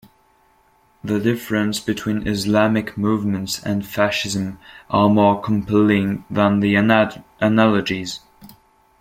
The 1.03 1.19
difference 1.19 1.79
between 1.79 2.25
Islamic 2.27 2.97
movements 2.97 3.63
and 3.63 3.85
fascism 3.85 4.57
are 4.89 5.07
more 5.09 5.39
"compelling" 5.39 6.25
than 6.27 6.59
the 6.59 6.73
analogies. 6.73 8.19